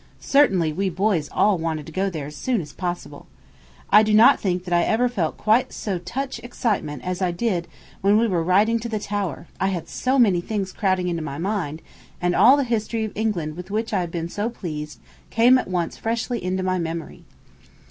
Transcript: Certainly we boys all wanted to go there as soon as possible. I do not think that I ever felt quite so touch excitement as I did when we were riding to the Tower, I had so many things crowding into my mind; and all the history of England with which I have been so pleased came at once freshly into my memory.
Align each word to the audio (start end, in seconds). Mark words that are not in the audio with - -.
Certainly 0.19 0.73
we 0.73 0.89
boys 0.89 1.29
all 1.31 1.59
wanted 1.59 1.85
to 1.85 1.91
go 1.91 2.09
there 2.09 2.25
as 2.25 2.35
soon 2.35 2.59
as 2.59 2.73
possible. 2.73 3.27
I 3.91 4.01
do 4.01 4.15
not 4.15 4.39
think 4.39 4.63
that 4.63 4.73
I 4.73 4.81
ever 4.81 5.07
felt 5.07 5.37
quite 5.37 5.71
so 5.71 5.99
touch 5.99 6.39
excitement 6.39 7.03
as 7.05 7.21
I 7.21 7.29
did 7.29 7.67
when 8.01 8.17
we 8.17 8.27
were 8.27 8.41
riding 8.43 8.79
to 8.79 8.89
the 8.89 8.97
Tower, 8.97 9.45
I 9.59 9.67
had 9.67 9.87
so 9.87 10.17
many 10.17 10.41
things 10.41 10.73
crowding 10.73 11.07
into 11.07 11.21
my 11.21 11.37
mind; 11.37 11.83
and 12.19 12.35
all 12.35 12.57
the 12.57 12.63
history 12.63 13.05
of 13.05 13.11
England 13.15 13.55
with 13.55 13.69
which 13.69 13.93
I 13.93 14.01
have 14.01 14.09
been 14.09 14.27
so 14.27 14.49
pleased 14.49 14.97
came 15.29 15.59
at 15.59 15.67
once 15.67 15.97
freshly 15.97 16.43
into 16.43 16.63
my 16.63 16.79
memory. 16.79 17.23